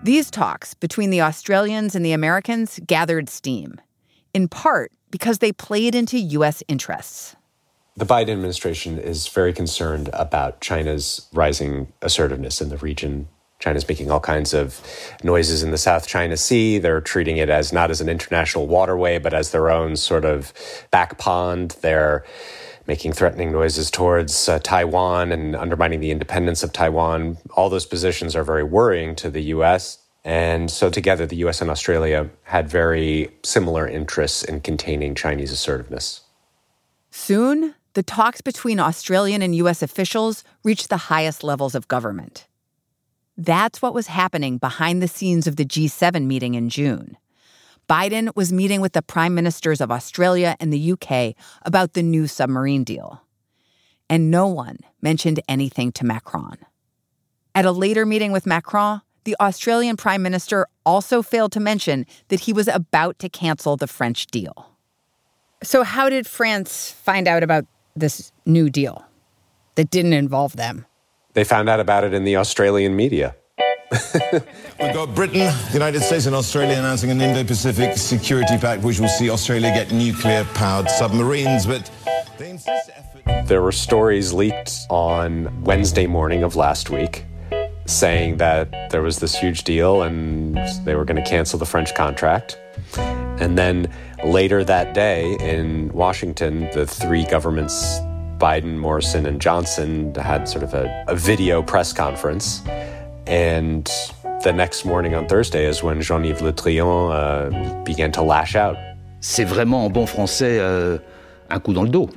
These 0.03 0.31
talks 0.31 0.73
between 0.73 1.09
the 1.09 1.21
Australians 1.21 1.95
and 1.95 2.05
the 2.05 2.13
Americans 2.13 2.79
gathered 2.85 3.29
steam, 3.29 3.81
in 4.33 4.47
part 4.47 4.91
because 5.11 5.39
they 5.39 5.51
played 5.51 5.95
into 5.95 6.17
U.S. 6.17 6.63
interests. 6.67 7.36
The 7.97 8.05
Biden 8.05 8.29
administration 8.29 8.99
is 8.99 9.27
very 9.27 9.51
concerned 9.51 10.11
about 10.13 10.61
China's 10.61 11.27
rising 11.33 11.91
assertiveness 12.03 12.61
in 12.61 12.69
the 12.69 12.77
region. 12.77 13.27
China's 13.57 13.87
making 13.87 14.11
all 14.11 14.19
kinds 14.19 14.53
of 14.53 14.79
noises 15.23 15.63
in 15.63 15.71
the 15.71 15.79
South 15.79 16.07
China 16.07 16.37
Sea. 16.37 16.77
They're 16.77 17.01
treating 17.01 17.37
it 17.37 17.49
as 17.49 17.73
not 17.73 17.89
as 17.89 17.99
an 17.99 18.07
international 18.07 18.67
waterway, 18.67 19.17
but 19.17 19.33
as 19.33 19.49
their 19.49 19.71
own 19.71 19.95
sort 19.95 20.25
of 20.25 20.53
back 20.91 21.17
pond. 21.17 21.75
They're 21.81 22.23
making 22.85 23.13
threatening 23.13 23.51
noises 23.51 23.89
towards 23.89 24.47
uh, 24.47 24.59
Taiwan 24.59 25.31
and 25.31 25.55
undermining 25.55 25.99
the 25.99 26.11
independence 26.11 26.61
of 26.61 26.71
Taiwan. 26.71 27.39
All 27.55 27.67
those 27.67 27.87
positions 27.87 28.35
are 28.35 28.43
very 28.43 28.63
worrying 28.63 29.15
to 29.15 29.31
the 29.31 29.41
U.S. 29.55 29.97
And 30.23 30.69
so, 30.69 30.91
together, 30.91 31.25
the 31.25 31.37
US 31.47 31.61
and 31.61 31.71
Australia 31.71 32.29
had 32.43 32.69
very 32.69 33.31
similar 33.43 33.87
interests 33.87 34.43
in 34.43 34.61
containing 34.61 35.15
Chinese 35.15 35.51
assertiveness. 35.51 36.21
Soon, 37.09 37.73
the 37.97 38.03
talks 38.03 38.41
between 38.41 38.79
Australian 38.79 39.41
and 39.41 39.55
US 39.55 39.81
officials 39.81 40.43
reached 40.63 40.89
the 40.89 41.09
highest 41.09 41.43
levels 41.43 41.73
of 41.73 41.87
government. 41.87 42.47
That's 43.35 43.81
what 43.81 43.95
was 43.95 44.05
happening 44.05 44.59
behind 44.59 45.01
the 45.01 45.07
scenes 45.07 45.47
of 45.47 45.55
the 45.55 45.65
G7 45.65 46.27
meeting 46.27 46.53
in 46.53 46.69
June. 46.69 47.17
Biden 47.89 48.35
was 48.35 48.53
meeting 48.53 48.81
with 48.81 48.93
the 48.93 49.01
prime 49.01 49.33
ministers 49.33 49.81
of 49.81 49.91
Australia 49.91 50.55
and 50.59 50.71
the 50.71 50.91
UK 50.91 51.33
about 51.63 51.93
the 51.93 52.03
new 52.03 52.27
submarine 52.27 52.83
deal. 52.83 53.23
And 54.11 54.29
no 54.29 54.45
one 54.45 54.77
mentioned 55.01 55.39
anything 55.49 55.91
to 55.93 56.05
Macron. 56.05 56.59
At 57.55 57.65
a 57.65 57.71
later 57.71 58.05
meeting 58.05 58.31
with 58.31 58.45
Macron, 58.45 59.01
the 59.23 59.35
Australian 59.41 59.97
Prime 59.97 60.21
Minister 60.21 60.67
also 60.85 61.23
failed 61.23 61.51
to 61.53 61.59
mention 61.59 62.05
that 62.27 62.41
he 62.41 62.53
was 62.53 62.67
about 62.67 63.17
to 63.17 63.27
cancel 63.27 63.75
the 63.75 63.87
French 63.87 64.27
deal. 64.27 64.69
So, 65.63 65.81
how 65.81 66.07
did 66.11 66.27
France 66.27 66.91
find 66.91 67.27
out 67.27 67.41
about 67.41 67.65
this 67.99 68.31
new 68.45 68.69
deal 68.69 69.05
that 69.75 69.89
didn't 69.89 70.13
involve 70.13 70.55
them? 70.55 70.85
They 71.33 71.43
found 71.43 71.69
out 71.69 71.79
about 71.79 72.03
it 72.03 72.13
in 72.13 72.23
the 72.23 72.37
Australian 72.37 72.95
media. 72.95 73.35
We've 73.91 74.93
got 74.93 75.15
Britain, 75.15 75.39
the 75.39 75.73
United 75.73 76.01
States, 76.01 76.25
and 76.25 76.35
Australia 76.35 76.77
announcing 76.77 77.09
an 77.09 77.21
Indo 77.21 77.43
Pacific 77.43 77.97
Security 77.97 78.57
Pact, 78.57 78.83
which 78.83 78.99
will 78.99 79.07
see 79.07 79.29
Australia 79.29 79.71
get 79.73 79.91
nuclear 79.91 80.43
powered 80.55 80.89
submarines. 80.89 81.65
But 81.65 81.89
they 82.37 82.49
insist 82.49 82.89
effort. 82.93 83.47
There 83.47 83.61
were 83.61 83.71
stories 83.71 84.33
leaked 84.33 84.73
on 84.89 85.63
Wednesday 85.63 86.05
morning 86.07 86.43
of 86.43 86.55
last 86.55 86.89
week 86.89 87.25
saying 87.87 88.37
that 88.37 88.89
there 88.91 89.01
was 89.01 89.19
this 89.19 89.35
huge 89.35 89.63
deal 89.63 90.01
and 90.01 90.57
they 90.83 90.95
were 90.95 91.05
going 91.05 91.21
to 91.21 91.29
cancel 91.29 91.57
the 91.57 91.65
French 91.65 91.95
contract. 91.95 92.59
And 92.97 93.57
then 93.57 93.91
later 94.27 94.63
that 94.63 94.93
day 94.93 95.37
in 95.39 95.91
Washington, 95.93 96.69
the 96.73 96.85
three 96.85 97.25
governments, 97.25 97.99
Biden, 98.37 98.77
Morrison, 98.77 99.25
and 99.25 99.41
Johnson, 99.41 100.13
had 100.15 100.47
sort 100.47 100.63
of 100.63 100.73
a, 100.73 101.05
a 101.07 101.15
video 101.15 101.63
press 101.63 101.93
conference. 101.93 102.61
And 103.25 103.89
the 104.43 104.53
next 104.53 104.85
morning 104.85 105.15
on 105.15 105.27
Thursday 105.27 105.65
is 105.65 105.81
when 105.81 106.01
Jean 106.01 106.25
Yves 106.25 106.41
Le 106.41 106.53
Drian 106.53 107.11
uh, 107.11 107.83
began 107.83 108.11
to 108.11 108.21
lash 108.21 108.55
out. 108.55 108.77
C'est 109.21 109.45
vraiment 109.45 109.85
en 109.85 109.89
bon 109.89 110.05
français 110.05 110.59
uh, 110.59 110.99
un 111.49 111.59
coup 111.59 111.73
dans 111.73 111.83
le 111.83 111.89
dos. 111.89 112.09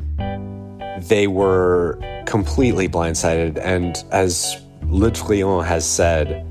They 1.09 1.27
were 1.27 1.99
completely 2.27 2.89
blindsided. 2.89 3.59
And 3.59 3.97
as 4.11 4.57
Le 4.85 5.11
Drian 5.11 5.65
has 5.65 5.89
said, 5.89 6.45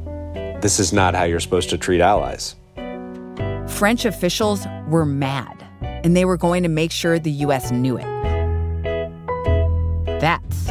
this 0.62 0.80
is 0.80 0.92
not 0.92 1.16
how 1.16 1.26
you're 1.26 1.40
supposed 1.40 1.70
to 1.70 1.78
treat 1.78 2.02
allies. 2.02 2.56
French 3.80 4.04
officials 4.04 4.68
were 4.90 5.06
mad, 5.06 5.66
and 5.80 6.14
they 6.14 6.26
were 6.26 6.36
going 6.36 6.64
to 6.64 6.68
make 6.68 6.92
sure 6.92 7.18
the 7.18 7.32
U.S. 7.32 7.72
knew 7.72 7.98
it. 7.98 8.04
That's 10.20 10.68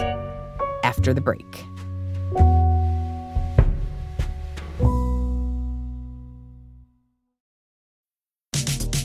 after 0.85 1.15
the 1.15 1.23
break. 1.23 1.47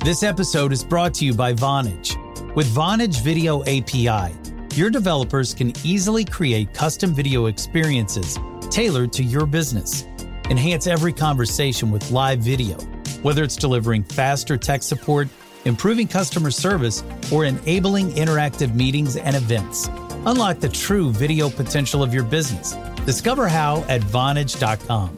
This 0.03 0.21
episode 0.21 0.73
is 0.73 0.83
brought 0.83 1.13
to 1.13 1.25
you 1.25 1.33
by 1.33 1.53
Vonage. 1.53 2.17
With 2.55 2.67
Vonage 2.75 3.23
Video 3.23 3.61
API, 3.61 4.35
your 4.75 4.89
developers 4.89 5.53
can 5.53 5.71
easily 5.85 6.25
create 6.25 6.73
custom 6.73 7.13
video 7.13 7.45
experiences 7.45 8.37
tailored 8.69 9.13
to 9.13 9.23
your 9.23 9.45
business. 9.45 10.03
Enhance 10.49 10.87
every 10.87 11.13
conversation 11.13 11.89
with 11.89 12.11
live 12.11 12.39
video, 12.39 12.77
whether 13.21 13.43
it's 13.43 13.55
delivering 13.55 14.03
faster 14.03 14.57
tech 14.57 14.83
support, 14.83 15.27
improving 15.65 16.07
customer 16.07 16.51
service, 16.51 17.03
or 17.31 17.45
enabling 17.45 18.11
interactive 18.11 18.73
meetings 18.73 19.15
and 19.17 19.35
events. 19.35 19.87
Unlock 20.25 20.59
the 20.59 20.69
true 20.69 21.11
video 21.11 21.49
potential 21.49 22.01
of 22.01 22.13
your 22.13 22.23
business. 22.23 22.73
Discover 23.05 23.47
how 23.47 23.83
at 23.89 24.01
Vonage.com. 24.01 25.17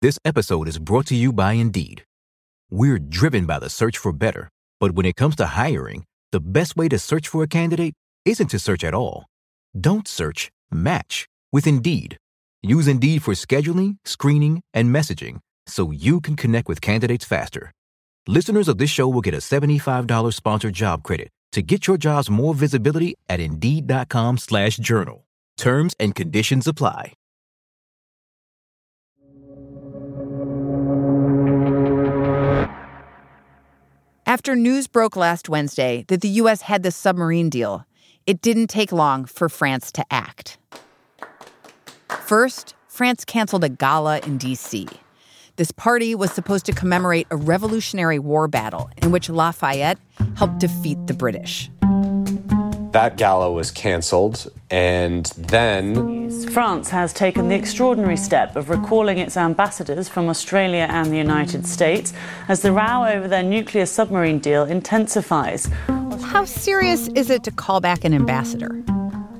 This 0.00 0.18
episode 0.24 0.68
is 0.68 0.78
brought 0.78 1.06
to 1.06 1.14
you 1.14 1.32
by 1.32 1.54
Indeed. 1.54 2.04
We're 2.70 2.98
driven 2.98 3.46
by 3.46 3.58
the 3.58 3.70
search 3.70 3.96
for 3.96 4.12
better, 4.12 4.50
but 4.78 4.92
when 4.92 5.06
it 5.06 5.16
comes 5.16 5.36
to 5.36 5.46
hiring, 5.46 6.04
the 6.30 6.40
best 6.40 6.76
way 6.76 6.88
to 6.88 6.98
search 6.98 7.28
for 7.28 7.42
a 7.42 7.48
candidate 7.48 7.94
isn't 8.24 8.48
to 8.48 8.58
search 8.58 8.84
at 8.84 8.92
all. 8.92 9.26
Don't 9.80 10.06
search, 10.06 10.50
match 10.70 11.26
with 11.52 11.66
Indeed. 11.66 12.18
Use 12.64 12.88
Indeed 12.88 13.22
for 13.22 13.34
scheduling, 13.34 13.98
screening, 14.06 14.62
and 14.72 14.94
messaging 14.94 15.40
so 15.66 15.90
you 15.90 16.22
can 16.22 16.34
connect 16.34 16.66
with 16.66 16.80
candidates 16.80 17.24
faster. 17.24 17.72
Listeners 18.26 18.68
of 18.68 18.78
this 18.78 18.88
show 18.88 19.06
will 19.06 19.20
get 19.20 19.34
a 19.34 19.38
$75 19.38 20.32
sponsored 20.32 20.72
job 20.72 21.02
credit 21.02 21.28
to 21.52 21.60
get 21.60 21.86
your 21.86 21.98
jobs 21.98 22.30
more 22.30 22.54
visibility 22.54 23.16
at 23.28 23.38
Indeed.com 23.38 24.38
slash 24.38 24.78
journal. 24.78 25.26
Terms 25.58 25.94
and 26.00 26.14
conditions 26.14 26.66
apply. 26.66 27.12
After 34.26 34.56
news 34.56 34.86
broke 34.86 35.16
last 35.16 35.50
Wednesday 35.50 36.06
that 36.08 36.22
the 36.22 36.28
U.S. 36.40 36.62
had 36.62 36.82
the 36.82 36.90
submarine 36.90 37.50
deal, 37.50 37.84
it 38.26 38.40
didn't 38.40 38.68
take 38.68 38.90
long 38.90 39.26
for 39.26 39.50
France 39.50 39.92
to 39.92 40.04
act. 40.10 40.56
First, 42.26 42.74
France 42.88 43.22
canceled 43.26 43.64
a 43.64 43.68
gala 43.68 44.18
in 44.20 44.38
D.C. 44.38 44.88
This 45.56 45.70
party 45.70 46.14
was 46.14 46.32
supposed 46.32 46.64
to 46.64 46.72
commemorate 46.72 47.26
a 47.30 47.36
Revolutionary 47.36 48.18
War 48.18 48.48
battle 48.48 48.90
in 49.02 49.10
which 49.10 49.28
Lafayette 49.28 49.98
helped 50.36 50.58
defeat 50.58 51.06
the 51.06 51.12
British. 51.12 51.70
That 52.92 53.18
gala 53.18 53.52
was 53.52 53.70
canceled, 53.70 54.50
and 54.70 55.26
then. 55.36 56.30
France 56.48 56.88
has 56.88 57.12
taken 57.12 57.50
the 57.50 57.56
extraordinary 57.56 58.16
step 58.16 58.56
of 58.56 58.70
recalling 58.70 59.18
its 59.18 59.36
ambassadors 59.36 60.08
from 60.08 60.30
Australia 60.30 60.86
and 60.88 61.12
the 61.12 61.18
United 61.18 61.66
States 61.66 62.14
as 62.48 62.62
the 62.62 62.72
row 62.72 63.04
over 63.04 63.28
their 63.28 63.42
nuclear 63.42 63.84
submarine 63.84 64.38
deal 64.38 64.64
intensifies. 64.64 65.66
How 66.22 66.46
serious 66.46 67.08
is 67.08 67.28
it 67.28 67.44
to 67.44 67.50
call 67.50 67.82
back 67.82 68.02
an 68.02 68.14
ambassador? 68.14 68.82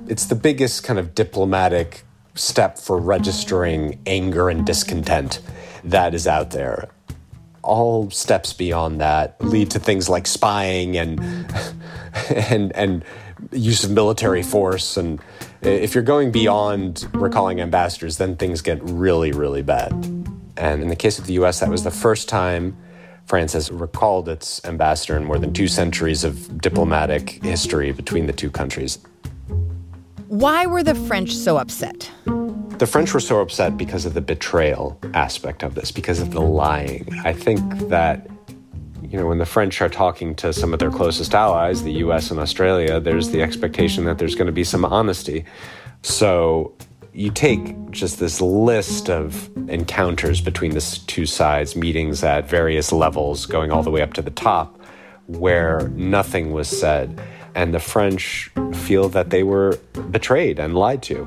It's 0.07 0.27
the 0.27 0.35
biggest 0.35 0.83
kind 0.83 0.99
of 0.99 1.15
diplomatic 1.15 2.05
step 2.35 2.77
for 2.77 2.99
registering 2.99 3.99
anger 4.05 4.49
and 4.49 4.65
discontent 4.65 5.39
that 5.85 6.13
is 6.13 6.27
out 6.27 6.51
there. 6.51 6.89
All 7.61 8.09
steps 8.11 8.53
beyond 8.53 9.01
that 9.01 9.41
lead 9.43 9.71
to 9.71 9.79
things 9.79 10.09
like 10.09 10.27
spying 10.27 10.97
and 10.97 11.19
and 12.29 12.75
and 12.75 13.03
use 13.51 13.83
of 13.83 13.91
military 13.91 14.43
force 14.43 14.97
and 14.97 15.19
if 15.61 15.93
you're 15.93 16.03
going 16.03 16.31
beyond 16.31 17.07
recalling 17.13 17.59
ambassadors 17.59 18.17
then 18.17 18.35
things 18.35 18.61
get 18.61 18.79
really 18.83 19.31
really 19.31 19.61
bad. 19.61 19.91
And 20.57 20.81
in 20.81 20.87
the 20.87 20.95
case 20.95 21.19
of 21.19 21.25
the 21.25 21.33
US 21.33 21.59
that 21.59 21.69
was 21.69 21.83
the 21.83 21.91
first 21.91 22.29
time 22.29 22.77
France 23.25 23.53
has 23.53 23.71
recalled 23.71 24.29
its 24.29 24.63
ambassador 24.65 25.17
in 25.17 25.25
more 25.25 25.39
than 25.39 25.51
2 25.51 25.67
centuries 25.67 26.23
of 26.23 26.61
diplomatic 26.61 27.43
history 27.43 27.91
between 27.91 28.27
the 28.27 28.33
two 28.33 28.51
countries. 28.51 28.99
Why 30.35 30.65
were 30.65 30.83
the 30.83 30.95
French 30.95 31.33
so 31.33 31.55
upset? 31.55 32.11
The 32.25 32.85
French 32.85 33.13
were 33.13 33.21
so 33.21 33.39
upset 33.39 33.77
because 33.77 34.05
of 34.05 34.15
the 34.15 34.19
betrayal 34.19 34.99
aspect 35.13 35.63
of 35.63 35.75
this, 35.75 35.93
because 35.93 36.19
of 36.19 36.31
the 36.31 36.41
lying. 36.41 37.07
I 37.23 37.31
think 37.31 37.61
that 37.87 38.27
you 39.01 39.17
know, 39.17 39.27
when 39.27 39.37
the 39.37 39.45
French 39.45 39.81
are 39.81 39.87
talking 39.87 40.35
to 40.35 40.51
some 40.51 40.73
of 40.73 40.79
their 40.79 40.91
closest 40.91 41.33
allies, 41.33 41.83
the 41.83 41.93
US 42.03 42.31
and 42.31 42.39
Australia, 42.41 42.99
there's 42.99 43.29
the 43.29 43.41
expectation 43.41 44.03
that 44.05 44.17
there's 44.17 44.35
going 44.35 44.47
to 44.47 44.51
be 44.51 44.65
some 44.65 44.83
honesty. 44.83 45.45
So 46.01 46.75
you 47.13 47.31
take 47.31 47.91
just 47.91 48.19
this 48.19 48.41
list 48.41 49.09
of 49.09 49.49
encounters 49.69 50.41
between 50.41 50.71
the 50.71 50.99
two 51.07 51.25
sides, 51.25 51.77
meetings 51.77 52.25
at 52.25 52.49
various 52.49 52.91
levels, 52.91 53.45
going 53.45 53.71
all 53.71 53.83
the 53.83 53.91
way 53.91 54.01
up 54.01 54.11
to 54.15 54.21
the 54.21 54.31
top, 54.31 54.81
where 55.27 55.87
nothing 55.93 56.51
was 56.51 56.67
said. 56.67 57.21
And 57.55 57.73
the 57.73 57.79
French 57.79 58.51
feel 58.73 59.09
that 59.09 59.29
they 59.29 59.41
were 59.41 59.79
betrayed 60.11 60.59
and 60.59 60.75
lied 60.75 61.01
to. 61.03 61.25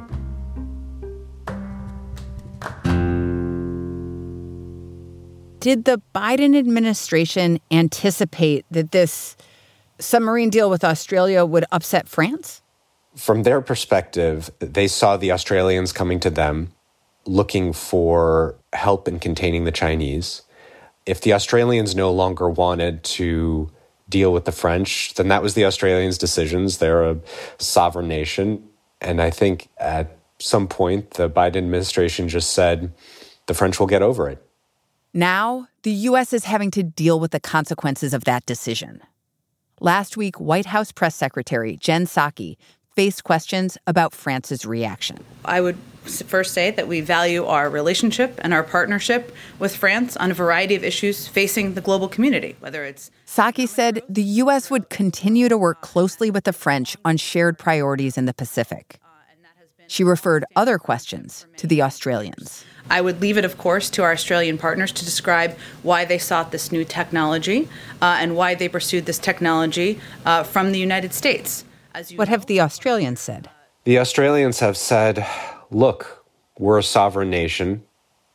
Did 5.59 5.87
the 5.87 6.01
Biden 6.15 6.57
administration 6.57 7.59
anticipate 7.71 8.65
that 8.71 8.93
this 8.93 9.37
submarine 9.99 10.51
deal 10.51 10.71
with 10.71 10.85
Australia 10.85 11.45
would 11.45 11.65
upset 11.73 12.09
France? 12.09 12.63
From 13.17 13.43
their 13.43 13.61
perspective, 13.61 14.51
they 14.61 14.87
saw 14.87 15.17
the 15.17 15.33
Australians 15.33 15.93
coming 15.93 16.21
to 16.21 16.31
them 16.31 16.73
looking 17.27 17.73
for 17.73 18.55
help 18.73 19.09
in 19.09 19.19
containing 19.19 19.65
the 19.65 19.73
Chinese. 19.73 20.43
If 21.07 21.21
the 21.21 21.33
Australians 21.33 21.97
no 21.97 22.13
longer 22.13 22.49
wanted 22.49 23.03
to 23.05 23.71
deal 24.09 24.33
with 24.33 24.45
the 24.45 24.53
French, 24.53 25.15
then 25.15 25.29
that 25.29 25.43
was 25.43 25.55
the 25.55 25.65
Australians' 25.65 26.19
decisions. 26.19 26.79
They're 26.79 27.03
a 27.03 27.19
sovereign 27.59 28.09
nation. 28.09 28.65
And 29.01 29.21
I 29.21 29.31
think 29.31 29.69
at 29.79 30.17
some 30.39 30.67
point, 30.67 31.13
the 31.13 31.29
Biden 31.29 31.57
administration 31.57 32.29
just 32.29 32.53
said, 32.53 32.93
the 33.47 33.55
French 33.55 33.79
will 33.81 33.87
get 33.87 34.03
over 34.03 34.29
it. 34.29 34.43
Now, 35.15 35.69
the 35.83 35.91
U.S. 35.91 36.33
is 36.33 36.45
having 36.45 36.71
to 36.73 36.83
deal 36.83 37.19
with 37.19 37.31
the 37.31 37.41
consequences 37.41 38.13
of 38.13 38.25
that 38.25 38.45
decision. 38.47 39.01
Last 39.81 40.17
week, 40.17 40.41
White 40.41 40.67
House 40.67 40.93
Press 40.93 41.15
Secretary 41.15 41.77
Jen 41.77 42.05
Psaki 42.05 42.57
faced 42.99 43.23
questions 43.23 43.79
about 43.87 44.13
France's 44.13 44.67
reaction. 44.67 45.17
I 45.45 45.61
would 45.61 45.79
first 46.03 46.53
say 46.53 46.73
that 46.73 46.89
we 46.89 47.01
value 47.01 47.45
our 47.45 47.71
relationship 47.71 48.41
and 48.43 48.53
our 48.53 48.65
partnership 48.65 49.33
with 49.61 49.77
France 49.77 50.17
on 50.17 50.33
a 50.33 50.35
variety 50.35 50.75
of 50.75 50.83
issues 50.83 51.29
facing 51.29 51.75
the 51.75 51.81
global 51.81 52.09
community, 52.09 52.57
whether 52.59 52.83
it's. 52.85 53.13
Psaki 53.25 53.69
said 53.69 54.03
the 54.09 54.25
U.S. 54.43 54.69
would 54.69 54.89
continue 54.89 55.49
to 55.49 55.57
work 55.57 55.81
closely 55.81 56.29
with 56.29 56.43
the 56.43 56.53
French 56.53 56.97
on 57.05 57.17
shared 57.17 57.57
priorities 57.57 58.19
in 58.19 58.25
the 58.25 58.35
Pacific. 58.35 58.99
She 59.87 60.03
referred 60.03 60.45
other 60.57 60.77
questions 60.77 61.47
to 61.59 61.69
the 61.69 61.81
Australians. 61.83 62.65
I 62.91 63.01
would 63.01 63.21
leave 63.21 63.39
it, 63.39 63.45
of 63.45 63.59
course, 63.59 63.91
to 63.91 64.03
our 64.03 64.11
Australian 64.11 64.59
partners 64.59 64.91
to 64.91 65.05
describe 65.05 65.57
why 65.85 66.05
they 66.05 66.19
sought 66.19 66.51
this 66.51 66.73
new 66.73 66.85
technology 66.85 67.69
uh, 68.03 68.19
and 68.19 68.35
why 68.35 68.57
they 68.57 68.69
pursued 68.69 69.07
this 69.07 69.21
technology 69.21 70.01
uh, 70.27 70.43
from 70.43 70.73
the 70.73 70.81
United 70.81 71.15
States. 71.15 71.65
What 72.15 72.29
know, 72.29 72.33
have 72.33 72.47
the 72.47 72.61
Australians 72.61 73.21
said? 73.21 73.49
The 73.85 73.99
Australians 73.99 74.61
have 74.61 74.77
said, 74.77 75.27
look, 75.71 76.25
we're 76.59 76.79
a 76.79 76.83
sovereign 76.83 77.31
nation. 77.31 77.85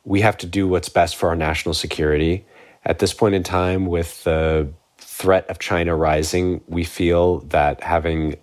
We 0.04 0.20
have 0.20 0.36
to 0.38 0.46
do 0.46 0.68
what's 0.68 0.88
best 0.88 1.16
for 1.16 1.28
our 1.28 1.36
national 1.36 1.74
security. 1.74 2.46
At 2.84 2.98
this 2.98 3.14
point 3.14 3.34
in 3.34 3.42
time, 3.42 3.86
with 3.86 4.24
the 4.24 4.72
threat 4.98 5.48
of 5.48 5.58
China 5.58 5.96
rising, 5.96 6.60
we 6.68 6.84
feel 6.84 7.40
that 7.40 7.82
having 7.82 8.36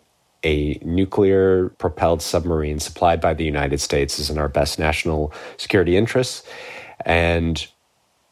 a 0.44 0.80
nuclear 0.82 1.70
propelled 1.78 2.22
submarine 2.22 2.80
supplied 2.80 3.22
by 3.22 3.34
the 3.34 3.44
United 3.44 3.80
States 3.80 4.18
is 4.18 4.30
in 4.30 4.38
our 4.38 4.50
best 4.50 4.80
national 4.80 5.32
security 5.58 5.96
interests. 5.96 6.44
And 7.06 7.68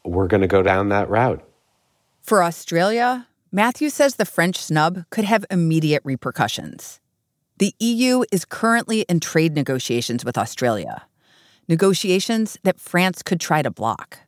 we're 0.03 0.27
going 0.27 0.41
to 0.41 0.47
go 0.47 0.63
down 0.63 0.89
that 0.89 1.09
route. 1.09 1.43
For 2.23 2.43
Australia, 2.43 3.27
Matthew 3.51 3.89
says 3.89 4.15
the 4.15 4.25
French 4.25 4.57
snub 4.57 5.05
could 5.09 5.25
have 5.25 5.43
immediate 5.49 6.03
repercussions. 6.05 6.99
The 7.57 7.73
EU 7.79 8.23
is 8.31 8.45
currently 8.45 9.01
in 9.09 9.19
trade 9.19 9.55
negotiations 9.55 10.23
with 10.23 10.37
Australia, 10.37 11.07
negotiations 11.67 12.59
that 12.63 12.79
France 12.79 13.23
could 13.23 13.39
try 13.39 13.63
to 13.63 13.71
block. 13.71 14.19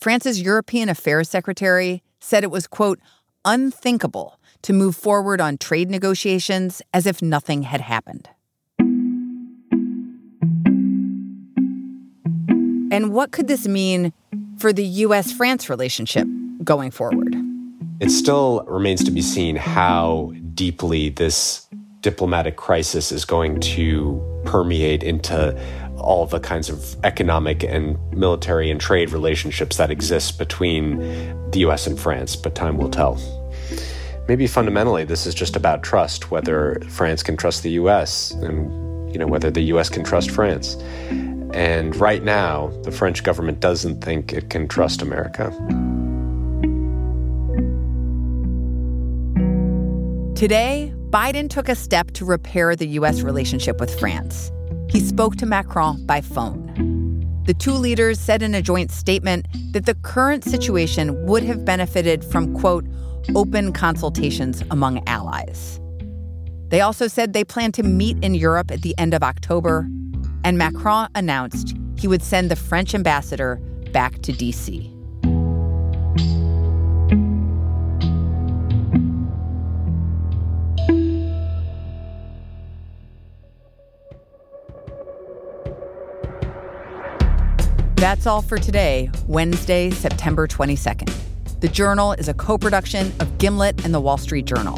France's 0.00 0.42
European 0.42 0.88
Affairs 0.88 1.30
Secretary 1.30 2.02
said 2.18 2.42
it 2.42 2.50
was, 2.50 2.66
quote, 2.66 2.98
unthinkable 3.44 4.40
to 4.62 4.72
move 4.72 4.96
forward 4.96 5.40
on 5.40 5.56
trade 5.56 5.88
negotiations 5.88 6.82
as 6.92 7.06
if 7.06 7.22
nothing 7.22 7.62
had 7.62 7.82
happened. 7.82 8.28
And 12.90 13.12
what 13.12 13.30
could 13.30 13.46
this 13.46 13.68
mean 13.68 14.12
for 14.58 14.72
the 14.72 14.84
US 14.84 15.30
France 15.30 15.70
relationship 15.70 16.26
going 16.64 16.90
forward? 16.90 17.43
It 18.04 18.10
still 18.10 18.64
remains 18.68 19.02
to 19.04 19.10
be 19.10 19.22
seen 19.22 19.56
how 19.56 20.34
deeply 20.54 21.08
this 21.08 21.66
diplomatic 22.02 22.54
crisis 22.54 23.10
is 23.10 23.24
going 23.24 23.60
to 23.60 24.22
permeate 24.44 25.02
into 25.02 25.58
all 25.96 26.26
the 26.26 26.38
kinds 26.38 26.68
of 26.68 27.02
economic 27.02 27.64
and 27.64 27.96
military 28.12 28.70
and 28.70 28.78
trade 28.78 29.10
relationships 29.10 29.78
that 29.78 29.90
exist 29.90 30.38
between 30.38 30.98
the 31.50 31.60
US 31.60 31.86
and 31.86 31.98
France, 31.98 32.36
but 32.36 32.54
time 32.54 32.76
will 32.76 32.90
tell 32.90 33.14
maybe 34.28 34.46
fundamentally 34.46 35.04
this 35.04 35.24
is 35.24 35.34
just 35.34 35.56
about 35.56 35.82
trust, 35.82 36.30
whether 36.30 36.82
France 36.90 37.22
can 37.22 37.38
trust 37.38 37.62
the 37.62 37.70
US 37.70 38.32
and 38.32 39.10
you 39.14 39.18
know 39.18 39.26
whether 39.26 39.50
the 39.50 39.62
US 39.72 39.88
can 39.88 40.04
trust 40.04 40.30
France. 40.30 40.74
And 41.54 41.96
right 41.96 42.22
now, 42.22 42.66
the 42.82 42.90
French 42.90 43.24
government 43.24 43.60
doesn't 43.60 44.04
think 44.04 44.34
it 44.34 44.50
can 44.50 44.68
trust 44.68 45.00
America. 45.00 45.50
Today, 50.34 50.92
Biden 51.10 51.48
took 51.48 51.68
a 51.68 51.76
step 51.76 52.10
to 52.10 52.24
repair 52.24 52.74
the 52.74 52.88
US 52.98 53.20
relationship 53.20 53.78
with 53.78 53.96
France. 54.00 54.50
He 54.90 54.98
spoke 54.98 55.36
to 55.36 55.46
Macron 55.46 56.04
by 56.06 56.20
phone. 56.20 56.64
The 57.46 57.54
two 57.54 57.72
leaders 57.72 58.18
said 58.18 58.42
in 58.42 58.52
a 58.52 58.60
joint 58.60 58.90
statement 58.90 59.46
that 59.72 59.86
the 59.86 59.94
current 59.94 60.42
situation 60.42 61.24
would 61.24 61.44
have 61.44 61.64
benefited 61.64 62.24
from, 62.24 62.52
quote, 62.58 62.84
open 63.36 63.72
consultations 63.72 64.64
among 64.72 65.06
allies. 65.06 65.78
They 66.68 66.80
also 66.80 67.06
said 67.06 67.32
they 67.32 67.44
plan 67.44 67.70
to 67.72 67.84
meet 67.84 68.22
in 68.24 68.34
Europe 68.34 68.72
at 68.72 68.82
the 68.82 68.98
end 68.98 69.14
of 69.14 69.22
October, 69.22 69.88
and 70.42 70.58
Macron 70.58 71.08
announced 71.14 71.76
he 71.96 72.08
would 72.08 72.22
send 72.22 72.50
the 72.50 72.56
French 72.56 72.92
ambassador 72.92 73.56
back 73.92 74.20
to 74.22 74.32
D.C. 74.32 74.93
That's 88.04 88.26
all 88.26 88.42
for 88.42 88.58
today, 88.58 89.10
Wednesday, 89.28 89.88
September 89.88 90.46
22nd. 90.46 91.10
The 91.60 91.68
Journal 91.68 92.12
is 92.12 92.28
a 92.28 92.34
co 92.34 92.58
production 92.58 93.10
of 93.18 93.38
Gimlet 93.38 93.82
and 93.82 93.94
the 93.94 94.00
Wall 94.00 94.18
Street 94.18 94.44
Journal. 94.44 94.76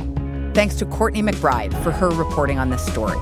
Thanks 0.54 0.76
to 0.76 0.86
Courtney 0.86 1.22
McBride 1.22 1.72
for 1.82 1.90
her 1.90 2.10
reporting 2.10 2.60
on 2.60 2.70
this 2.70 2.86
story. 2.86 3.18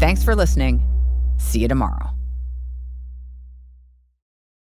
Thanks 0.00 0.24
for 0.24 0.34
listening. 0.34 0.82
See 1.36 1.60
you 1.60 1.68
tomorrow. 1.68 2.11